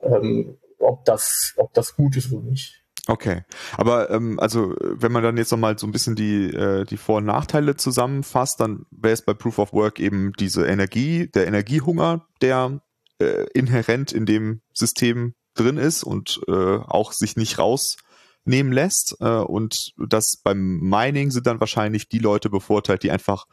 [0.01, 2.82] ähm, ob das, ob das gut ist oder nicht.
[3.05, 3.43] Okay,
[3.75, 7.17] aber ähm, also wenn man dann jetzt nochmal so ein bisschen die, äh, die Vor-
[7.17, 12.25] und Nachteile zusammenfasst, dann wäre es bei Proof of Work eben diese Energie, der Energiehunger,
[12.41, 12.79] der
[13.19, 19.17] äh, inhärent in dem System drin ist und äh, auch sich nicht rausnehmen lässt.
[19.19, 23.47] Äh, und das beim Mining sind dann wahrscheinlich die Leute bevorteilt, die einfach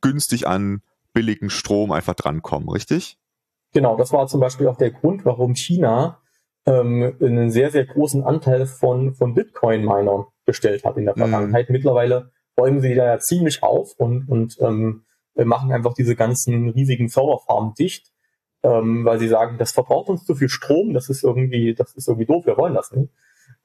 [0.00, 0.80] günstig an
[1.12, 3.18] billigen Strom einfach drankommen, richtig?
[3.72, 6.22] Genau, das war zum Beispiel auch der Grund, warum China
[6.66, 11.20] ähm, einen sehr, sehr großen Anteil von, von Bitcoin-Minern gestellt hat in der mhm.
[11.20, 11.68] Vergangenheit.
[11.68, 11.72] Mhm.
[11.74, 17.08] Mittlerweile räumen sie da ja ziemlich auf und, und ähm, machen einfach diese ganzen riesigen
[17.08, 18.10] Serverfarmen dicht,
[18.62, 22.08] ähm, weil sie sagen, das verbraucht uns zu viel Strom, das ist irgendwie, das ist
[22.08, 23.12] irgendwie doof, wir wollen das nicht.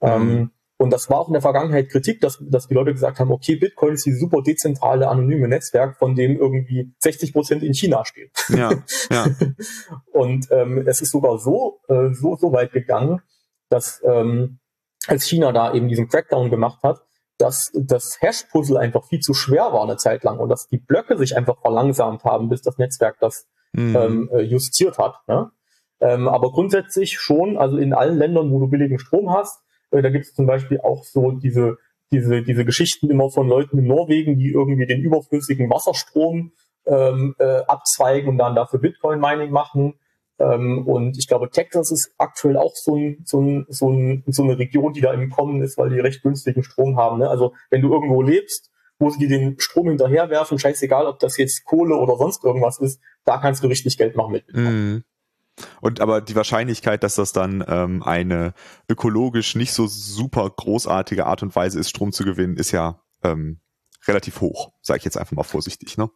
[0.00, 0.08] Mhm.
[0.08, 0.50] Ähm,
[0.82, 3.54] und das war auch in der Vergangenheit Kritik, dass, dass die Leute gesagt haben, okay,
[3.54, 8.32] Bitcoin ist die super dezentrale, anonyme Netzwerk, von dem irgendwie 60 Prozent in China steht.
[8.48, 8.72] Ja,
[9.08, 9.26] ja.
[10.12, 13.20] und ähm, es ist sogar so, äh, so, so weit gegangen,
[13.68, 14.58] dass ähm,
[15.06, 17.02] als China da eben diesen Crackdown gemacht hat,
[17.38, 21.16] dass das Hash-Puzzle einfach viel zu schwer war eine Zeit lang und dass die Blöcke
[21.16, 23.94] sich einfach verlangsamt haben, bis das Netzwerk das mhm.
[23.94, 25.14] ähm, äh, justiert hat.
[25.28, 25.52] Ne?
[26.00, 29.62] Ähm, aber grundsätzlich schon, also in allen Ländern, wo du billigen Strom hast,
[30.00, 31.76] da gibt es zum Beispiel auch so diese,
[32.10, 36.52] diese, diese Geschichten immer von Leuten in Norwegen, die irgendwie den überflüssigen Wasserstrom
[36.86, 39.94] ähm, äh, abzweigen und dann dafür Bitcoin-Mining machen.
[40.38, 44.42] Ähm, und ich glaube, Texas ist aktuell auch so, ein, so, ein, so, ein, so
[44.42, 47.18] eine Region, die da im Kommen ist, weil die recht günstigen Strom haben.
[47.18, 47.28] Ne?
[47.28, 51.64] Also wenn du irgendwo lebst, wo sie dir den Strom hinterherwerfen, scheißegal, ob das jetzt
[51.64, 54.44] Kohle oder sonst irgendwas ist, da kannst du richtig Geld machen mit.
[54.52, 54.98] Mm.
[55.80, 58.54] Und aber die Wahrscheinlichkeit, dass das dann ähm, eine
[58.88, 63.60] ökologisch nicht so super großartige Art und Weise ist, Strom zu gewinnen, ist ja ähm,
[64.06, 66.10] relativ hoch, sage ich jetzt einfach mal vorsichtig, ne?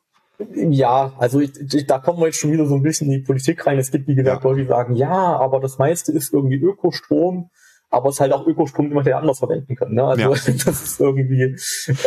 [0.55, 3.27] Ja, also ich, ich, da kommen wir jetzt schon wieder so ein bisschen in die
[3.27, 3.79] Politik rein.
[3.79, 4.51] Es gibt, wie gesagt, ja.
[4.51, 7.51] Leute, die sagen, ja, aber das meiste ist irgendwie Ökostrom
[7.91, 9.93] aber es ist halt auch Ökostrom, den man ja anders verwenden kann.
[9.93, 10.05] Ne?
[10.05, 10.29] Also ja.
[10.65, 11.57] das ist irgendwie,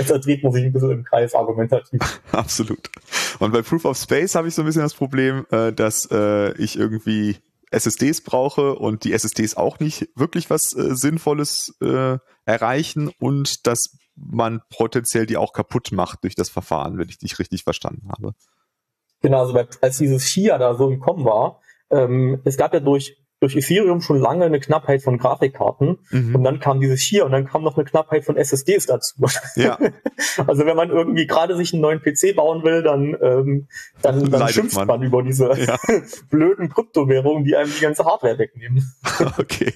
[0.07, 2.21] da dreht man sich ein bisschen im Kreis argumentativ.
[2.31, 2.89] Absolut.
[3.39, 6.53] Und bei Proof of Space habe ich so ein bisschen das Problem, äh, dass äh,
[6.61, 7.37] ich irgendwie
[7.71, 11.77] SSDs brauche und die SSDs auch nicht wirklich was äh, Sinnvolles
[12.45, 17.39] erreichen und dass man potenziell die auch kaputt macht durch das Verfahren, wenn ich dich
[17.39, 18.33] richtig verstanden habe.
[19.21, 23.17] Genau, also als dieses Shia da so im Kommen war, ähm, es gab ja durch
[23.39, 26.35] durch Ethereum schon lange eine Knappheit von Grafikkarten mhm.
[26.35, 29.15] und dann kam dieses hier und dann kam noch eine Knappheit von SSDs dazu.
[29.55, 29.77] Ja.
[30.47, 33.67] also wenn man irgendwie gerade sich einen neuen PC bauen will, dann, ähm,
[34.01, 34.87] dann, dann schimpft man.
[34.87, 35.03] man.
[35.03, 35.77] über diese ja.
[36.29, 38.93] blöden Kryptowährungen, die einem die ganze Hardware wegnehmen.
[39.37, 39.73] okay.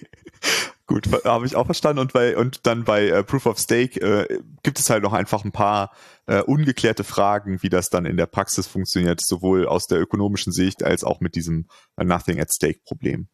[0.85, 1.99] Gut, habe ich auch verstanden.
[1.99, 5.45] Und bei und dann bei äh, Proof of Stake äh, gibt es halt noch einfach
[5.45, 5.91] ein paar
[6.27, 10.83] äh, ungeklärte Fragen, wie das dann in der Praxis funktioniert, sowohl aus der ökonomischen Sicht
[10.83, 13.29] als auch mit diesem äh, Nothing at Stake Problem.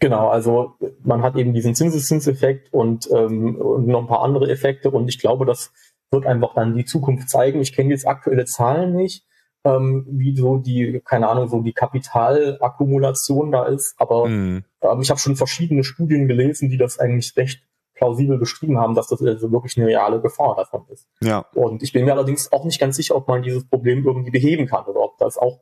[0.00, 4.90] Genau, also man hat eben diesen Zinseszinseffekt und, ähm, und noch ein paar andere Effekte
[4.90, 5.72] und ich glaube, das
[6.10, 7.60] wird einfach dann die Zukunft zeigen.
[7.60, 9.24] Ich kenne jetzt aktuelle Zahlen nicht,
[9.64, 14.64] ähm, wie so die, keine Ahnung, so die Kapitalakkumulation da ist, aber mhm.
[14.82, 17.62] ähm, ich habe schon verschiedene Studien gelesen, die das eigentlich recht
[17.94, 21.06] plausibel beschrieben haben, dass das also wirklich eine reale Gefahr davon ist.
[21.20, 21.46] Ja.
[21.54, 24.66] Und ich bin mir allerdings auch nicht ganz sicher, ob man dieses Problem irgendwie beheben
[24.66, 25.60] kann oder ob das auch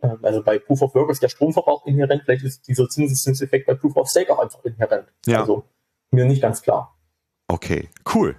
[0.00, 3.96] also bei Proof of Work ist der Stromverbrauch inhärent, vielleicht ist dieser Zinseszinseffekt bei Proof
[3.96, 5.08] of Stake auch einfach inhärent.
[5.26, 5.40] Ja.
[5.40, 5.64] Also
[6.10, 6.96] mir nicht ganz klar.
[7.48, 8.36] Okay, cool.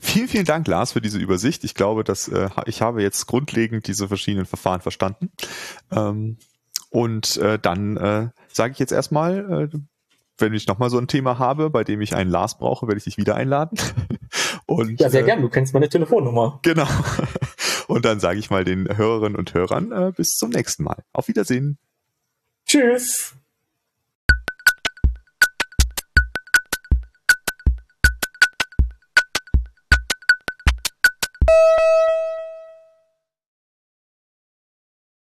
[0.00, 1.64] Vielen, vielen Dank, Lars, für diese Übersicht.
[1.64, 5.30] Ich glaube, dass äh, ich habe jetzt grundlegend diese verschiedenen Verfahren verstanden.
[5.92, 6.38] Ähm,
[6.90, 9.78] und äh, dann äh, sage ich jetzt erstmal, äh,
[10.38, 13.04] wenn ich nochmal so ein Thema habe, bei dem ich einen Lars brauche, werde ich
[13.04, 13.78] dich wieder einladen.
[14.66, 15.42] Und, ja, sehr äh, gern.
[15.42, 16.60] Du kennst meine Telefonnummer.
[16.62, 16.86] Genau.
[17.88, 21.02] Und dann sage ich mal den Hörerinnen und Hörern äh, bis zum nächsten Mal.
[21.12, 21.78] Auf Wiedersehen.
[22.66, 23.34] Tschüss.